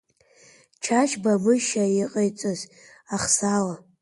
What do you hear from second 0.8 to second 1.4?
Чачба